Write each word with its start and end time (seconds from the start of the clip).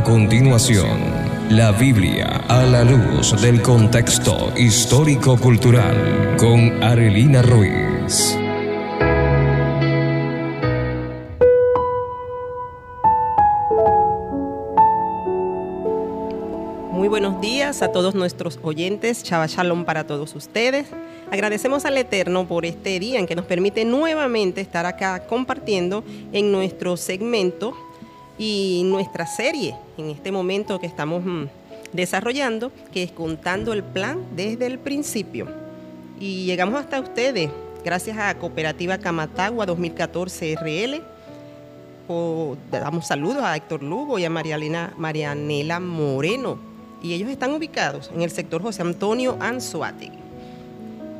A 0.00 0.02
continuación, 0.02 0.98
la 1.50 1.72
Biblia 1.72 2.42
a 2.48 2.62
la 2.62 2.84
luz 2.84 3.38
del 3.42 3.60
contexto 3.60 4.50
histórico-cultural 4.56 6.36
con 6.38 6.82
Arelina 6.82 7.42
Ruiz. 7.42 8.34
Muy 16.90 17.08
buenos 17.08 17.38
días 17.42 17.82
a 17.82 17.92
todos 17.92 18.14
nuestros 18.14 18.58
oyentes, 18.62 19.22
Chava 19.22 19.48
Shalom 19.48 19.84
para 19.84 20.06
todos 20.06 20.34
ustedes. 20.34 20.86
Agradecemos 21.30 21.84
al 21.84 21.98
Eterno 21.98 22.48
por 22.48 22.64
este 22.64 22.98
día 22.98 23.18
en 23.18 23.26
que 23.26 23.36
nos 23.36 23.44
permite 23.44 23.84
nuevamente 23.84 24.62
estar 24.62 24.86
acá 24.86 25.26
compartiendo 25.26 26.02
en 26.32 26.52
nuestro 26.52 26.96
segmento 26.96 27.76
y 28.40 28.84
nuestra 28.86 29.26
serie 29.26 29.76
en 29.98 30.08
este 30.08 30.32
momento 30.32 30.80
que 30.80 30.86
estamos 30.86 31.22
mm, 31.22 31.44
desarrollando, 31.92 32.72
que 32.90 33.02
es 33.02 33.12
contando 33.12 33.74
el 33.74 33.84
plan 33.84 34.24
desde 34.34 34.64
el 34.64 34.78
principio. 34.78 35.46
Y 36.18 36.46
llegamos 36.46 36.80
hasta 36.80 37.00
ustedes 37.00 37.50
gracias 37.84 38.16
a 38.16 38.34
Cooperativa 38.38 38.96
Camatagua 38.96 39.66
2014 39.66 40.56
RL. 40.56 41.02
damos 42.70 43.06
saludos 43.06 43.42
a 43.42 43.54
Héctor 43.54 43.82
Lugo 43.82 44.18
y 44.18 44.24
a 44.24 44.30
Marialina, 44.30 44.94
Marianela 44.96 45.78
Moreno. 45.78 46.58
Y 47.02 47.12
ellos 47.12 47.28
están 47.28 47.52
ubicados 47.52 48.10
en 48.14 48.22
el 48.22 48.30
sector 48.30 48.62
José 48.62 48.80
Antonio 48.80 49.36
Anzuategui. 49.38 50.18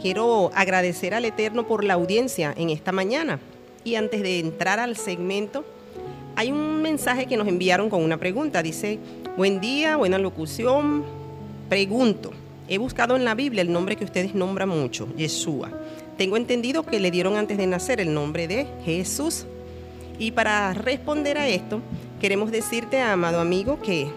Quiero 0.01 0.51
agradecer 0.55 1.13
al 1.13 1.27
Eterno 1.27 1.67
por 1.67 1.85
la 1.85 1.95
audiencia 1.95 2.55
en 2.57 2.71
esta 2.71 2.93
mañana. 2.93 3.41
Y 3.85 3.97
antes 3.97 4.23
de 4.23 4.39
entrar 4.39 4.79
al 4.79 4.97
segmento, 4.97 5.67
hay 6.41 6.51
un 6.51 6.81
mensaje 6.81 7.27
que 7.27 7.37
nos 7.37 7.47
enviaron 7.47 7.91
con 7.91 8.03
una 8.03 8.17
pregunta. 8.17 8.63
Dice, 8.63 8.99
buen 9.37 9.61
día, 9.61 9.99
buena 9.99 10.17
locución. 10.17 11.05
Pregunto, 11.69 12.31
he 12.67 12.79
buscado 12.79 13.15
en 13.15 13.27
la 13.27 13.35
Biblia 13.35 13.61
el 13.61 13.71
nombre 13.71 13.95
que 13.95 14.07
ustedes 14.07 14.35
nombran 14.35 14.71
mucho, 14.71 15.07
Yeshua. 15.19 15.71
Tengo 16.17 16.39
entendido 16.39 16.83
que 16.83 16.99
le 16.99 17.11
dieron 17.11 17.37
antes 17.37 17.59
de 17.59 17.67
nacer 17.67 18.01
el 18.01 18.15
nombre 18.15 18.49
de 18.49 18.67
Jesús. 18.87 19.45
Y 20.19 20.31
para 20.31 20.73
responder 20.73 21.37
a 21.37 21.47
esto, 21.47 21.83
queremos 22.23 22.51
decirte, 22.51 23.03
amado 23.03 23.39
amigo, 23.39 23.79
que 23.83 24.09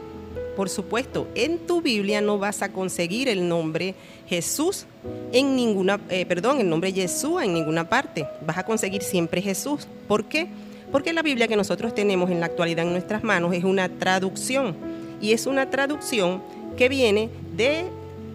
por 0.55 0.69
supuesto, 0.69 1.27
en 1.35 1.57
tu 1.57 1.81
Biblia 1.81 2.21
no 2.21 2.37
vas 2.37 2.61
a 2.61 2.71
conseguir 2.71 3.27
el 3.27 3.49
nombre 3.49 3.95
Jesús 4.29 4.85
en 5.33 5.57
ninguna, 5.57 5.99
eh, 6.09 6.25
perdón, 6.25 6.61
el 6.61 6.69
nombre 6.69 6.93
Yeshua 6.93 7.43
en 7.43 7.53
ninguna 7.53 7.89
parte. 7.89 8.25
Vas 8.45 8.59
a 8.59 8.63
conseguir 8.63 9.01
siempre 9.01 9.41
Jesús. 9.41 9.89
¿Por 10.07 10.23
qué? 10.23 10.47
Porque 10.93 11.11
la 11.11 11.23
Biblia 11.23 11.47
que 11.47 11.55
nosotros 11.55 11.95
tenemos 11.95 12.29
en 12.29 12.39
la 12.39 12.45
actualidad 12.45 12.85
en 12.85 12.91
nuestras 12.91 13.23
manos 13.23 13.51
es 13.55 13.63
una 13.63 13.89
traducción. 13.89 14.75
Y 15.19 15.33
es 15.33 15.47
una 15.47 15.71
traducción 15.71 16.43
que 16.77 16.87
viene 16.87 17.31
de, 17.57 17.85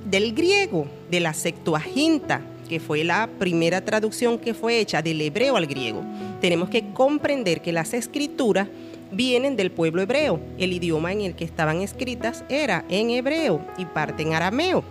del 0.04 0.34
griego, 0.34 0.88
de 1.08 1.20
la 1.20 1.34
Septuaginta, 1.34 2.40
que 2.68 2.80
fue 2.80 3.04
la 3.04 3.28
primera 3.38 3.84
traducción 3.84 4.40
que 4.40 4.54
fue 4.54 4.80
hecha 4.80 5.02
del 5.02 5.20
hebreo 5.20 5.56
al 5.56 5.68
griego. 5.68 6.02
Tenemos 6.40 6.68
que 6.68 6.90
comprender 6.92 7.62
que 7.62 7.72
las 7.72 7.94
escrituras 7.94 8.66
vienen 9.12 9.54
del 9.54 9.70
pueblo 9.70 10.02
hebreo. 10.02 10.40
El 10.58 10.72
idioma 10.72 11.12
en 11.12 11.20
el 11.20 11.36
que 11.36 11.44
estaban 11.44 11.80
escritas 11.80 12.44
era 12.48 12.84
en 12.88 13.10
hebreo 13.10 13.64
y 13.78 13.84
parte 13.84 14.24
en 14.24 14.34
arameo. 14.34 14.82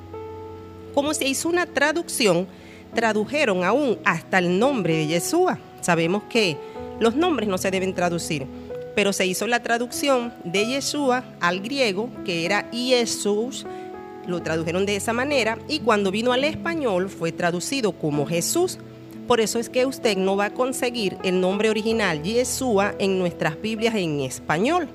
Como 0.94 1.14
se 1.14 1.28
hizo 1.28 1.50
una 1.50 1.66
traducción, 1.66 2.48
tradujeron 2.96 3.66
aún 3.66 4.00
hasta 4.06 4.38
el 4.40 4.58
nombre 4.58 4.96
de 4.96 5.08
Yeshua. 5.08 5.60
Sabemos 5.82 6.24
que 6.30 6.58
los 7.00 7.16
nombres 7.16 7.48
no 7.48 7.58
se 7.58 7.72
deben 7.72 7.94
traducir, 7.94 8.48
pero 8.96 9.14
se 9.14 9.28
hizo 9.28 9.46
la 9.46 9.62
traducción 9.62 10.34
de 10.44 10.66
Yeshua 10.66 11.24
al 11.40 11.60
griego, 11.60 12.10
que 12.26 12.46
era 12.46 12.68
Jesús, 12.74 13.66
lo 14.26 14.42
tradujeron 14.42 14.88
de 14.88 14.96
esa 14.96 15.14
manera, 15.14 15.60
y 15.68 15.82
cuando 15.82 16.10
vino 16.10 16.34
al 16.34 16.44
español 16.44 17.10
fue 17.10 17.32
traducido 17.32 17.92
como 17.92 18.26
Jesús. 18.26 18.80
Por 19.28 19.40
eso 19.40 19.60
es 19.60 19.70
que 19.70 19.86
usted 19.86 20.18
no 20.18 20.36
va 20.36 20.46
a 20.46 20.54
conseguir 20.54 21.18
el 21.24 21.40
nombre 21.40 21.70
original 21.70 22.24
Yeshua 22.24 22.96
en 22.98 23.20
nuestras 23.20 23.62
Biblias 23.62 23.94
en 23.94 24.22
español. 24.22 24.88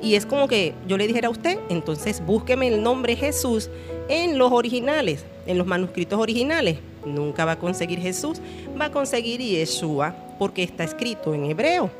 Y 0.00 0.14
es 0.14 0.26
como 0.26 0.46
que 0.46 0.74
yo 0.86 0.96
le 0.96 1.08
dijera 1.08 1.26
a 1.28 1.32
usted, 1.32 1.58
entonces 1.70 2.24
búsqueme 2.24 2.68
el 2.68 2.82
nombre 2.82 3.16
Jesús 3.16 3.68
en 4.08 4.38
los 4.38 4.52
originales, 4.52 5.24
en 5.46 5.58
los 5.58 5.66
manuscritos 5.66 6.20
originales. 6.20 6.78
Nunca 7.04 7.44
va 7.44 7.52
a 7.52 7.58
conseguir 7.58 7.98
Jesús, 7.98 8.40
va 8.80 8.86
a 8.86 8.92
conseguir 8.92 9.40
Yeshua 9.40 10.14
porque 10.40 10.62
está 10.62 10.84
escrito 10.84 11.34
en 11.34 11.44
hebreo. 11.44 11.90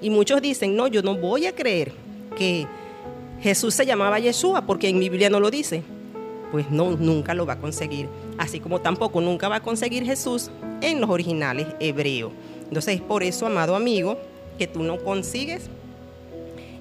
Y 0.00 0.08
muchos 0.08 0.40
dicen, 0.40 0.74
no, 0.74 0.86
yo 0.88 1.02
no 1.02 1.16
voy 1.18 1.44
a 1.44 1.54
creer 1.54 1.92
que 2.34 2.66
Jesús 3.42 3.74
se 3.74 3.84
llamaba 3.84 4.18
Yeshua 4.18 4.62
porque 4.62 4.88
en 4.88 4.98
mi 4.98 5.10
Biblia 5.10 5.28
no 5.28 5.38
lo 5.38 5.50
dice. 5.50 5.82
Pues 6.50 6.70
no, 6.70 6.92
nunca 6.92 7.34
lo 7.34 7.44
va 7.44 7.52
a 7.52 7.58
conseguir. 7.58 8.08
Así 8.38 8.58
como 8.58 8.80
tampoco 8.80 9.20
nunca 9.20 9.50
va 9.50 9.56
a 9.56 9.60
conseguir 9.60 10.02
Jesús 10.06 10.50
en 10.80 11.02
los 11.02 11.10
originales 11.10 11.66
hebreos. 11.78 12.32
Entonces 12.68 12.94
es 12.94 13.02
por 13.02 13.22
eso, 13.22 13.44
amado 13.44 13.76
amigo, 13.76 14.16
que 14.56 14.66
tú 14.66 14.82
no 14.82 14.96
consigues 15.04 15.68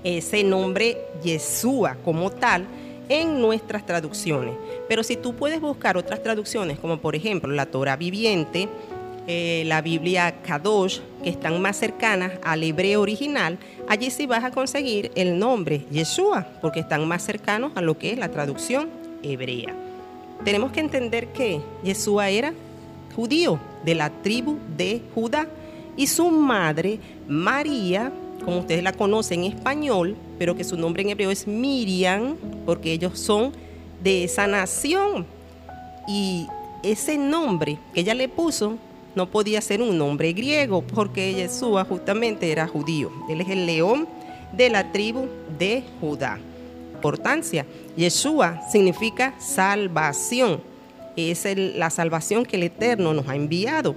ese 0.05 0.45
nombre 0.45 0.99
Yeshua 1.21 1.97
como 2.05 2.29
tal 2.31 2.65
en 3.09 3.41
nuestras 3.41 3.85
traducciones. 3.85 4.55
Pero 4.87 5.03
si 5.03 5.17
tú 5.17 5.35
puedes 5.35 5.59
buscar 5.59 5.97
otras 5.97 6.23
traducciones, 6.23 6.79
como 6.79 6.99
por 6.99 7.13
ejemplo 7.13 7.51
la 7.51 7.65
Torah 7.65 7.97
viviente, 7.97 8.69
eh, 9.31 9.61
la 9.67 9.83
Biblia 9.83 10.41
Kadosh, 10.41 11.01
que 11.23 11.29
están 11.29 11.61
más 11.61 11.77
cercanas 11.77 12.31
al 12.41 12.63
hebreo 12.63 12.99
original, 12.99 13.59
allí 13.87 14.09
sí 14.09 14.25
vas 14.25 14.43
a 14.43 14.49
conseguir 14.49 15.11
el 15.13 15.37
nombre 15.37 15.85
Yeshua, 15.91 16.47
porque 16.61 16.79
están 16.79 17.07
más 17.07 17.25
cercanos 17.25 17.71
a 17.75 17.81
lo 17.81 17.95
que 17.95 18.11
es 18.11 18.17
la 18.17 18.31
traducción 18.31 18.89
hebrea. 19.21 19.75
Tenemos 20.43 20.71
que 20.71 20.79
entender 20.79 21.27
que 21.27 21.61
Yeshua 21.83 22.29
era 22.29 22.55
judío 23.15 23.59
de 23.85 23.93
la 23.93 24.09
tribu 24.09 24.57
de 24.75 25.03
Judá 25.13 25.47
y 25.95 26.07
su 26.07 26.31
madre 26.31 26.97
María, 27.27 28.11
como 28.43 28.61
ustedes 28.61 28.81
la 28.81 28.93
conocen 28.93 29.43
en 29.43 29.53
español, 29.53 30.17
pero 30.39 30.55
que 30.55 30.63
su 30.63 30.75
nombre 30.75 31.03
en 31.03 31.09
hebreo 31.09 31.29
es 31.29 31.45
Miriam, 31.45 32.35
porque 32.65 32.93
ellos 32.93 33.19
son 33.19 33.51
de 34.01 34.23
esa 34.23 34.47
nación. 34.47 35.27
Y 36.07 36.47
ese 36.81 37.15
nombre 37.19 37.77
que 37.93 37.99
ella 37.99 38.15
le 38.15 38.27
puso 38.27 38.79
no 39.15 39.29
podía 39.29 39.61
ser 39.61 39.81
un 39.81 39.97
nombre 39.97 40.33
griego, 40.33 40.81
porque 40.81 41.33
Yeshua 41.33 41.85
justamente 41.85 42.51
era 42.51 42.67
judío. 42.67 43.11
Él 43.29 43.41
es 43.41 43.49
el 43.49 43.65
león 43.65 44.07
de 44.53 44.69
la 44.69 44.91
tribu 44.91 45.27
de 45.57 45.83
Judá. 45.99 46.39
Importancia, 46.95 47.65
Yeshua 47.95 48.61
significa 48.71 49.33
salvación 49.39 50.61
es 51.27 51.45
la 51.55 51.89
salvación 51.89 52.45
que 52.45 52.55
el 52.55 52.63
Eterno 52.63 53.13
nos 53.13 53.27
ha 53.27 53.35
enviado. 53.35 53.95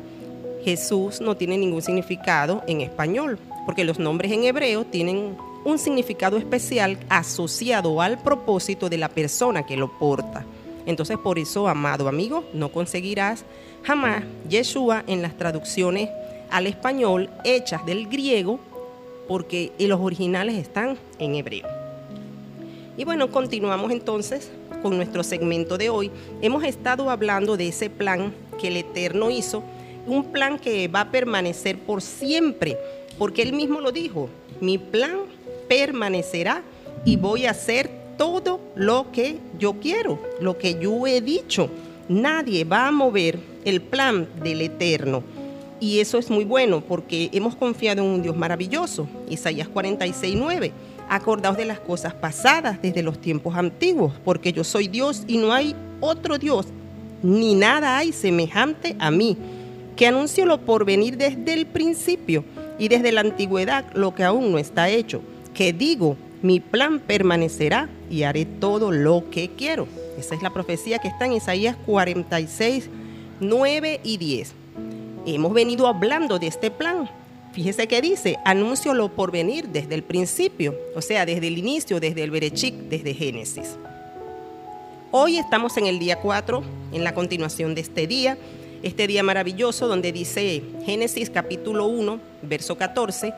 Jesús 0.65 1.21
no 1.21 1.37
tiene 1.37 1.59
ningún 1.59 1.83
significado 1.83 2.63
en 2.67 2.81
español, 2.81 3.39
porque 3.67 3.85
los 3.85 3.99
nombres 3.99 4.33
en 4.33 4.45
hebreo 4.45 4.85
tienen 4.85 5.37
un 5.65 5.79
significado 5.79 6.37
especial 6.37 6.99
asociado 7.09 8.01
al 8.01 8.19
propósito 8.19 8.89
de 8.89 8.99
la 8.99 9.09
persona 9.09 9.65
que 9.65 9.77
lo 9.77 9.97
porta. 9.99 10.45
Entonces, 10.87 11.19
por 11.19 11.39
eso, 11.39 11.69
amado 11.69 12.09
amigo, 12.09 12.45
no 12.53 12.71
conseguirás 12.71 13.45
jamás 13.83 14.25
Yeshua 14.49 15.05
en 15.07 15.23
las 15.23 15.37
traducciones 15.37 16.09
al 16.51 16.67
español 16.67 17.31
hechas 17.45 17.85
del 17.87 18.09
griego, 18.09 18.61
porque 19.29 19.73
los 19.79 20.01
originales 20.01 20.57
están 20.57 20.99
en 21.19 21.35
hebreo. 21.35 21.67
Y 22.97 23.05
bueno, 23.05 23.31
continuamos 23.31 23.91
entonces 23.91 24.51
con 24.83 24.97
nuestro 24.97 25.23
segmento 25.23 25.79
de 25.79 25.89
hoy, 25.89 26.11
hemos 26.43 26.65
estado 26.65 27.09
hablando 27.09 27.57
de 27.57 27.69
ese 27.69 27.89
plan 27.89 28.35
que 28.61 28.69
el 28.69 28.77
Eterno 28.77 29.31
hizo, 29.31 29.63
un 30.07 30.33
plan 30.33 30.59
que 30.59 30.89
va 30.89 31.03
a 31.03 31.11
permanecer 31.11 31.79
por 31.79 32.03
siempre, 32.03 32.77
porque 33.19 33.43
Él 33.43 33.53
mismo 33.53 33.81
lo 33.81 33.93
dijo, 33.93 34.29
mi 34.61 34.77
plan 34.77 35.21
permanecerá 35.69 36.63
y 37.05 37.17
voy 37.17 37.47
a 37.47 37.53
hacer 37.53 38.02
todo 38.17 38.61
lo 38.75 39.11
que 39.13 39.39
yo 39.59 39.75
quiero, 39.75 40.19
lo 40.41 40.59
que 40.59 40.79
yo 40.81 41.07
he 41.07 41.21
dicho. 41.21 41.69
Nadie 42.09 42.65
va 42.65 42.89
a 42.89 42.93
mover 42.93 43.39
el 43.65 43.81
plan 43.81 44.29
del 44.43 44.61
Eterno. 44.61 45.23
Y 45.81 45.99
eso 45.99 46.19
es 46.19 46.31
muy 46.31 46.45
bueno 46.45 46.81
porque 46.81 47.29
hemos 47.33 47.57
confiado 47.57 48.03
en 48.03 48.09
un 48.09 48.23
Dios 48.23 48.37
maravilloso. 48.37 49.09
Isaías 49.29 49.69
46, 49.69 50.37
9 50.39 50.73
Acordaos 51.09 51.59
de 51.59 51.67
las 51.67 51.79
cosas 51.79 52.15
pasadas 52.15 52.81
desde 52.81 53.03
los 53.03 53.21
tiempos 53.21 53.55
antiguos, 53.55 54.15
porque 54.25 54.53
yo 54.53 54.65
soy 54.65 54.89
Dios 54.89 55.25
y 55.27 55.37
no 55.37 55.53
hay 55.53 55.77
otro 56.01 56.39
Dios, 56.39 56.69
ni 57.23 57.55
nada 57.55 57.99
hay 57.99 58.13
semejante 58.13 58.97
a 58.99 59.11
mí, 59.11 59.37
que 59.95 60.07
anuncio 60.07 60.47
lo 60.47 60.63
por 60.63 60.87
venir 60.87 61.19
desde 61.19 61.53
el 61.53 61.67
principio 61.67 62.45
y 62.79 62.89
desde 62.89 63.13
la 63.13 63.21
antigüedad 63.21 63.85
lo 63.93 64.15
que 64.15 64.25
aún 64.25 64.53
no 64.53 64.59
está 64.59 64.89
hecho, 64.89 65.21
que 65.53 65.75
digo, 65.75 66.17
mi 66.43 66.61
plan 66.61 67.01
permanecerá 67.01 67.89
y 68.11 68.25
haré 68.25 68.45
todo 68.45 68.91
lo 68.91 69.31
que 69.31 69.51
quiero. 69.51 69.87
Esa 70.19 70.35
es 70.35 70.43
la 70.43 70.51
profecía 70.51 70.99
que 70.99 71.09
está 71.09 71.27
en 71.27 71.33
Isaías 71.33 71.77
46, 71.87 72.91
9 73.41 74.01
y 74.05 74.17
10. 74.19 74.53
Hemos 75.27 75.53
venido 75.55 75.87
hablando 75.87 76.39
de 76.39 76.49
este 76.49 76.71
plan 76.71 77.09
Fíjese 77.53 77.87
que 77.87 78.01
dice, 78.01 78.39
anuncio 78.47 78.95
lo 78.95 79.11
por 79.11 79.31
venir 79.31 79.69
desde 79.69 79.95
el 79.95 80.03
principio, 80.03 80.75
o 80.97 81.03
sea, 81.03 81.27
desde 81.27 81.49
el 81.49 81.59
inicio, 81.59 82.01
desde 82.01 82.23
el 82.23 82.31
Berechik, 82.31 82.75
desde 82.75 83.13
Génesis. 83.13 83.77
Hoy 85.11 85.37
estamos 85.37 85.77
en 85.77 85.85
el 85.85 85.99
día 85.99 86.19
4, 86.19 86.63
en 86.93 87.05
la 87.05 87.13
continuación 87.13 87.75
de 87.75 87.83
este 87.83 88.07
día, 88.07 88.39
este 88.83 89.07
día 89.07 89.23
maravilloso 89.23 89.87
donde 89.87 90.13
dice 90.13 90.63
Génesis 90.87 91.29
capítulo 91.29 91.87
1, 91.89 92.19
verso 92.41 92.79
14, 92.79 93.35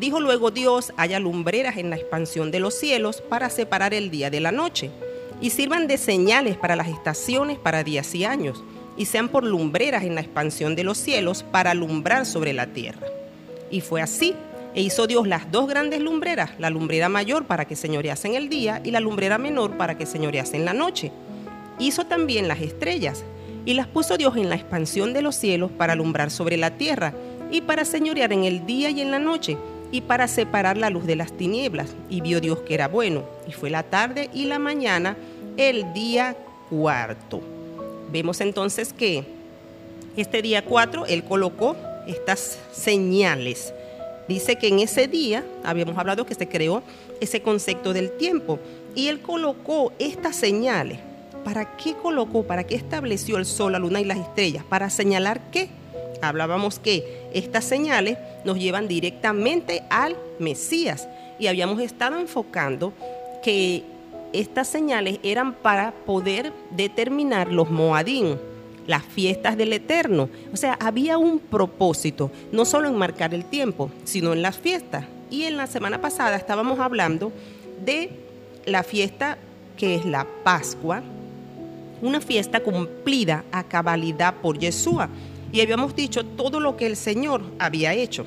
dijo 0.00 0.18
luego 0.18 0.50
Dios, 0.50 0.92
haya 0.96 1.20
lumbreras 1.20 1.76
en 1.76 1.90
la 1.90 1.96
expansión 1.96 2.50
de 2.50 2.58
los 2.58 2.74
cielos 2.74 3.20
para 3.20 3.50
separar 3.50 3.92
el 3.92 4.10
día 4.10 4.30
de 4.30 4.40
la 4.40 4.50
noche, 4.50 4.90
y 5.42 5.50
sirvan 5.50 5.86
de 5.86 5.98
señales 5.98 6.56
para 6.56 6.74
las 6.74 6.88
estaciones, 6.88 7.58
para 7.58 7.84
días 7.84 8.14
y 8.14 8.24
años, 8.24 8.64
y 8.96 9.04
sean 9.04 9.28
por 9.28 9.44
lumbreras 9.44 10.02
en 10.04 10.14
la 10.14 10.22
expansión 10.22 10.74
de 10.74 10.84
los 10.84 10.98
cielos 10.98 11.42
para 11.42 11.70
alumbrar 11.72 12.26
sobre 12.26 12.52
la 12.52 12.66
tierra. 12.66 13.06
Y 13.70 13.82
fue 13.82 14.02
así. 14.02 14.34
E 14.72 14.82
hizo 14.82 15.08
Dios 15.08 15.26
las 15.26 15.50
dos 15.50 15.66
grandes 15.66 16.00
lumbreras, 16.00 16.52
la 16.58 16.70
lumbrera 16.70 17.08
mayor 17.08 17.44
para 17.46 17.64
que 17.64 17.74
señorease 17.74 18.28
en 18.28 18.34
el 18.36 18.48
día 18.48 18.80
y 18.84 18.92
la 18.92 19.00
lumbrera 19.00 19.36
menor 19.36 19.76
para 19.76 19.98
que 19.98 20.06
señorease 20.06 20.56
en 20.56 20.64
la 20.64 20.74
noche. 20.74 21.10
Hizo 21.80 22.06
también 22.06 22.46
las 22.46 22.60
estrellas 22.60 23.24
y 23.66 23.74
las 23.74 23.88
puso 23.88 24.16
Dios 24.16 24.36
en 24.36 24.48
la 24.48 24.54
expansión 24.54 25.12
de 25.12 25.22
los 25.22 25.34
cielos 25.34 25.72
para 25.72 25.94
alumbrar 25.94 26.30
sobre 26.30 26.56
la 26.56 26.76
tierra 26.76 27.14
y 27.50 27.62
para 27.62 27.84
señorear 27.84 28.32
en 28.32 28.44
el 28.44 28.64
día 28.64 28.90
y 28.90 29.00
en 29.00 29.10
la 29.10 29.18
noche 29.18 29.58
y 29.92 30.02
para 30.02 30.28
separar 30.28 30.76
la 30.76 30.90
luz 30.90 31.06
de 31.06 31.16
las 31.16 31.32
tinieblas. 31.32 31.94
Y 32.08 32.20
vio 32.20 32.40
Dios 32.40 32.60
que 32.60 32.74
era 32.74 32.88
bueno. 32.88 33.24
Y 33.46 33.52
fue 33.52 33.70
la 33.70 33.82
tarde 33.82 34.30
y 34.32 34.46
la 34.46 34.58
mañana 34.58 35.16
el 35.56 35.92
día 35.92 36.36
cuarto. 36.68 37.40
Vemos 38.12 38.40
entonces 38.40 38.92
que 38.92 39.24
este 40.16 40.42
día 40.42 40.64
cuatro 40.64 41.06
Él 41.06 41.24
colocó 41.24 41.76
estas 42.06 42.58
señales. 42.72 43.72
Dice 44.28 44.56
que 44.56 44.68
en 44.68 44.78
ese 44.78 45.08
día, 45.08 45.44
habíamos 45.64 45.98
hablado 45.98 46.24
que 46.24 46.34
se 46.34 46.48
creó 46.48 46.82
ese 47.20 47.42
concepto 47.42 47.92
del 47.92 48.12
tiempo, 48.12 48.60
y 48.94 49.08
él 49.08 49.20
colocó 49.20 49.92
estas 49.98 50.36
señales. 50.36 50.98
¿Para 51.44 51.76
qué 51.76 51.94
colocó? 51.94 52.44
¿Para 52.44 52.64
qué 52.64 52.74
estableció 52.74 53.38
el 53.38 53.46
sol, 53.46 53.72
la 53.72 53.78
luna 53.78 54.00
y 54.00 54.04
las 54.04 54.18
estrellas? 54.18 54.64
¿Para 54.68 54.90
señalar 54.90 55.40
qué? 55.50 55.68
Hablábamos 56.22 56.78
que 56.78 57.28
estas 57.32 57.64
señales 57.64 58.18
nos 58.44 58.58
llevan 58.58 58.88
directamente 58.88 59.82
al 59.90 60.16
Mesías 60.38 61.08
y 61.38 61.46
habíamos 61.46 61.80
estado 61.80 62.18
enfocando 62.18 62.92
que 63.42 63.84
estas 64.32 64.68
señales 64.68 65.18
eran 65.22 65.54
para 65.54 65.92
poder 65.92 66.52
determinar 66.70 67.50
los 67.50 67.70
Moadín, 67.70 68.38
las 68.86 69.02
fiestas 69.04 69.56
del 69.56 69.72
Eterno. 69.72 70.28
O 70.52 70.56
sea, 70.56 70.74
había 70.80 71.18
un 71.18 71.38
propósito, 71.38 72.30
no 72.52 72.64
solo 72.64 72.88
en 72.88 72.96
marcar 72.96 73.34
el 73.34 73.44
tiempo, 73.44 73.90
sino 74.04 74.32
en 74.32 74.42
las 74.42 74.58
fiestas. 74.58 75.04
Y 75.30 75.44
en 75.44 75.56
la 75.56 75.66
semana 75.66 76.00
pasada 76.00 76.36
estábamos 76.36 76.78
hablando 76.78 77.32
de 77.84 78.10
la 78.66 78.82
fiesta 78.82 79.38
que 79.76 79.94
es 79.94 80.04
la 80.04 80.26
Pascua, 80.44 81.02
una 82.02 82.20
fiesta 82.20 82.60
cumplida 82.60 83.44
a 83.50 83.64
cabalidad 83.64 84.34
por 84.34 84.58
Yeshua. 84.58 85.08
Y 85.52 85.60
habíamos 85.60 85.96
dicho 85.96 86.24
todo 86.24 86.60
lo 86.60 86.76
que 86.76 86.86
el 86.86 86.96
Señor 86.96 87.42
había 87.58 87.92
hecho. 87.94 88.24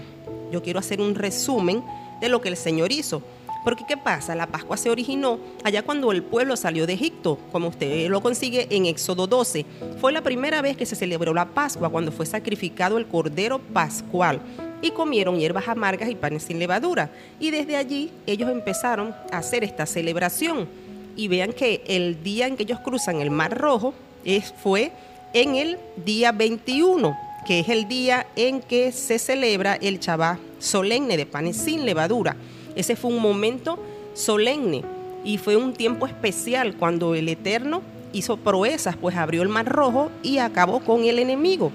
Yo 0.51 0.61
quiero 0.61 0.79
hacer 0.79 0.99
un 0.99 1.15
resumen 1.15 1.83
de 2.19 2.29
lo 2.29 2.41
que 2.41 2.49
el 2.49 2.57
Señor 2.57 2.91
hizo. 2.91 3.21
Porque 3.63 3.85
¿qué 3.87 3.95
pasa? 3.95 4.35
La 4.35 4.47
Pascua 4.47 4.75
se 4.75 4.89
originó 4.89 5.39
allá 5.63 5.83
cuando 5.83 6.11
el 6.11 6.21
pueblo 6.21 6.57
salió 6.57 6.85
de 6.85 6.93
Egipto, 6.93 7.39
como 7.53 7.69
usted 7.69 8.09
lo 8.09 8.21
consigue 8.21 8.67
en 8.69 8.85
Éxodo 8.85 9.25
12. 9.25 9.65
Fue 10.01 10.11
la 10.11 10.21
primera 10.21 10.61
vez 10.61 10.75
que 10.75 10.85
se 10.85 10.97
celebró 10.97 11.33
la 11.33 11.45
Pascua 11.45 11.89
cuando 11.89 12.11
fue 12.11 12.25
sacrificado 12.25 12.97
el 12.97 13.07
Cordero 13.07 13.59
Pascual 13.59 14.41
y 14.81 14.91
comieron 14.91 15.39
hierbas 15.39 15.69
amargas 15.69 16.09
y 16.09 16.15
panes 16.15 16.43
sin 16.43 16.59
levadura. 16.59 17.09
Y 17.39 17.51
desde 17.51 17.77
allí 17.77 18.11
ellos 18.27 18.49
empezaron 18.51 19.15
a 19.31 19.37
hacer 19.37 19.63
esta 19.63 19.85
celebración. 19.85 20.67
Y 21.15 21.29
vean 21.29 21.53
que 21.53 21.83
el 21.87 22.21
día 22.21 22.47
en 22.47 22.57
que 22.57 22.63
ellos 22.63 22.81
cruzan 22.81 23.21
el 23.21 23.31
Mar 23.31 23.57
Rojo 23.57 23.93
es, 24.25 24.53
fue 24.61 24.91
en 25.33 25.56
el 25.56 25.80
día 26.06 26.31
21, 26.31 27.18
que 27.45 27.59
es 27.59 27.69
el 27.69 27.88
día 27.88 28.27
en 28.35 28.62
que 28.62 28.91
se 28.91 29.18
celebra 29.18 29.75
el 29.75 30.00
Chabá 30.00 30.39
solemne 30.59 31.18
de 31.18 31.25
panes 31.25 31.57
sin 31.57 31.85
levadura. 31.85 32.35
Ese 32.75 32.95
fue 32.95 33.12
un 33.12 33.19
momento 33.19 33.80
solemne 34.13 34.83
y 35.24 35.39
fue 35.39 35.56
un 35.56 35.74
tiempo 35.74 36.06
especial 36.06 36.75
cuando 36.77 37.15
el 37.15 37.27
Eterno 37.30 37.81
hizo 38.13 38.38
proezas, 38.38 38.95
pues 38.95 39.15
abrió 39.15 39.41
el 39.41 39.50
mar 39.50 39.65
rojo 39.65 40.12
y 40.21 40.38
acabó 40.38 40.81
con 40.81 41.03
el 41.03 41.18
enemigo. 41.18 41.71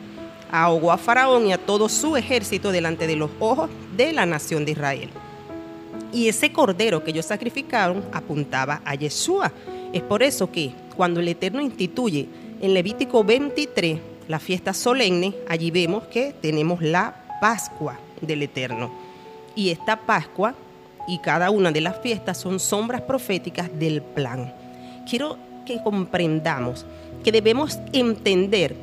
Ahogó 0.51 0.93
a 0.93 0.99
Faraón 0.99 1.49
y 1.49 1.53
a 1.53 1.59
todo 1.59 1.89
su 1.89 2.17
ejército 2.17 2.71
delante 2.71 3.07
de 3.07 3.17
los 3.17 3.31
ojos 3.41 3.69
de 3.97 4.13
la 4.13 4.25
nación 4.25 4.65
de 4.65 4.73
Israel. 4.73 5.11
Y 6.13 6.29
ese 6.29 6.53
cordero 6.53 7.03
que 7.03 7.11
ellos 7.11 7.27
sacrificaron 7.27 8.05
apuntaba 8.13 8.81
a 8.85 8.95
Yeshua. 8.95 9.53
Es 9.93 10.03
por 10.03 10.23
eso 10.23 10.51
que 10.51 10.73
cuando 10.97 11.21
el 11.21 11.29
Eterno 11.29 11.61
instituye 11.61 12.29
en 12.61 12.75
Levítico 12.75 13.25
23 13.25 13.99
la 14.29 14.39
fiesta 14.39 14.75
solemne, 14.75 15.35
allí 15.49 15.71
vemos 15.71 16.05
que 16.05 16.35
tenemos 16.41 16.83
la 16.83 17.25
Pascua 17.41 17.99
del 18.21 18.43
Eterno. 18.43 18.91
Y 19.55 19.71
esta 19.71 19.97
Pascua 19.97 20.55
y 21.07 21.19
cada 21.21 21.51
una 21.51 21.73
de 21.73 21.81
las 21.81 22.01
fiestas 22.01 22.37
son 22.37 22.61
sombras 22.61 23.01
proféticas 23.03 23.71
del 23.79 24.03
plan. 24.03 24.53
Quiero 25.09 25.39
que 25.65 25.83
comprendamos 25.83 26.85
que 27.25 27.33
debemos 27.33 27.79
entender 27.93 28.77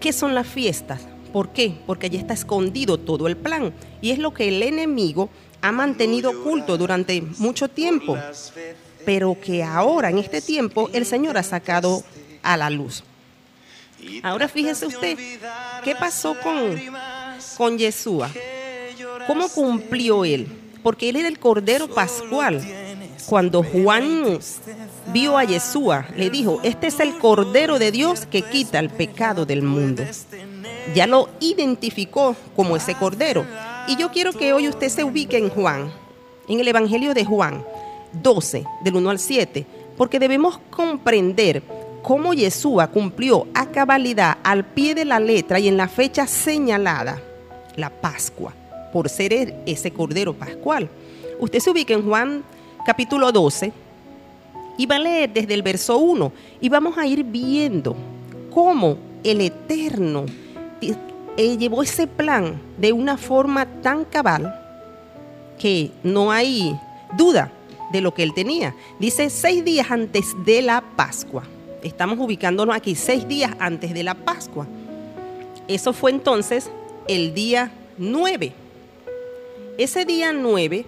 qué 0.00 0.12
son 0.12 0.34
las 0.34 0.46
fiestas. 0.46 1.00
¿Por 1.32 1.50
qué? 1.50 1.72
Porque 1.86 2.06
allí 2.06 2.16
está 2.16 2.34
escondido 2.34 2.98
todo 2.98 3.28
el 3.28 3.36
plan 3.36 3.72
y 4.00 4.10
es 4.10 4.18
lo 4.18 4.34
que 4.34 4.48
el 4.48 4.62
enemigo 4.62 5.28
ha 5.62 5.70
mantenido 5.70 6.30
oculto 6.30 6.76
durante 6.76 7.22
mucho 7.38 7.68
tiempo, 7.68 8.16
pero 9.04 9.36
que 9.40 9.62
ahora 9.62 10.10
en 10.10 10.18
este 10.18 10.40
tiempo 10.40 10.90
el 10.92 11.06
Señor 11.06 11.38
ha 11.38 11.44
sacado 11.44 12.02
a 12.42 12.56
la 12.56 12.70
luz. 12.70 13.04
Ahora 14.22 14.48
fíjese 14.48 14.86
usted, 14.86 15.18
¿qué 15.84 15.94
pasó 15.94 16.36
con, 16.40 16.80
con 17.56 17.78
Yeshua? 17.78 18.30
¿Cómo 19.26 19.48
cumplió 19.48 20.24
él? 20.24 20.60
porque 20.82 21.08
él 21.08 21.16
era 21.16 21.28
el 21.28 21.38
Cordero 21.38 21.88
Pascual. 21.88 22.60
Cuando 23.26 23.62
Juan 23.62 24.38
vio 25.12 25.36
a 25.36 25.44
Yeshua, 25.44 26.06
le 26.16 26.30
dijo, 26.30 26.60
este 26.62 26.88
es 26.88 26.98
el 27.00 27.18
Cordero 27.18 27.78
de 27.78 27.92
Dios 27.92 28.26
que 28.26 28.42
quita 28.42 28.78
el 28.78 28.90
pecado 28.90 29.46
del 29.46 29.62
mundo. 29.62 30.02
Ya 30.94 31.06
lo 31.06 31.28
identificó 31.40 32.34
como 32.56 32.76
ese 32.76 32.94
Cordero. 32.94 33.46
Y 33.86 33.96
yo 33.96 34.10
quiero 34.10 34.32
que 34.32 34.52
hoy 34.52 34.68
usted 34.68 34.88
se 34.88 35.04
ubique 35.04 35.36
en 35.36 35.50
Juan, 35.50 35.92
en 36.48 36.60
el 36.60 36.68
Evangelio 36.68 37.14
de 37.14 37.24
Juan 37.24 37.64
12, 38.12 38.64
del 38.82 38.96
1 38.96 39.10
al 39.10 39.18
7, 39.18 39.66
porque 39.96 40.18
debemos 40.18 40.58
comprender 40.70 41.62
cómo 42.02 42.34
Yeshua 42.34 42.88
cumplió 42.88 43.46
a 43.54 43.66
cabalidad 43.66 44.38
al 44.42 44.64
pie 44.64 44.94
de 44.94 45.04
la 45.04 45.20
letra 45.20 45.58
y 45.58 45.68
en 45.68 45.76
la 45.76 45.88
fecha 45.88 46.26
señalada, 46.26 47.20
la 47.76 47.90
Pascua 47.90 48.54
por 48.92 49.08
ser 49.08 49.62
ese 49.66 49.90
Cordero 49.90 50.34
Pascual. 50.34 50.88
Usted 51.38 51.60
se 51.60 51.70
ubica 51.70 51.94
en 51.94 52.06
Juan 52.06 52.42
capítulo 52.84 53.30
12 53.32 53.72
y 54.76 54.86
va 54.86 54.96
a 54.96 55.00
leer 55.00 55.32
desde 55.32 55.54
el 55.54 55.62
verso 55.62 55.98
1 55.98 56.32
y 56.60 56.68
vamos 56.68 56.96
a 56.98 57.06
ir 57.06 57.24
viendo 57.24 57.96
cómo 58.50 58.96
el 59.22 59.40
Eterno 59.40 60.26
eh, 60.80 61.56
llevó 61.56 61.82
ese 61.82 62.06
plan 62.06 62.60
de 62.78 62.92
una 62.92 63.16
forma 63.16 63.66
tan 63.82 64.04
cabal 64.04 64.54
que 65.58 65.90
no 66.02 66.32
hay 66.32 66.78
duda 67.16 67.52
de 67.92 68.00
lo 68.00 68.14
que 68.14 68.22
él 68.22 68.32
tenía. 68.34 68.74
Dice 68.98 69.30
seis 69.30 69.64
días 69.64 69.90
antes 69.90 70.34
de 70.44 70.62
la 70.62 70.82
Pascua. 70.96 71.44
Estamos 71.82 72.18
ubicándonos 72.18 72.76
aquí 72.76 72.94
seis 72.94 73.26
días 73.26 73.52
antes 73.58 73.94
de 73.94 74.02
la 74.02 74.14
Pascua. 74.14 74.66
Eso 75.66 75.92
fue 75.92 76.10
entonces 76.10 76.70
el 77.08 77.32
día 77.32 77.70
9. 77.96 78.52
Ese 79.78 80.04
día 80.04 80.32
9 80.32 80.84